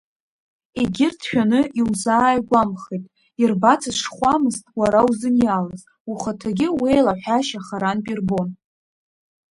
[0.81, 3.03] Егьырҭ шәаны изузааигәамхеит,
[3.41, 5.81] ирбацыз шхәамызт уара узыниалаз,
[6.11, 8.49] ухаҭагьы уеилаҳәашьа харантә ирбон.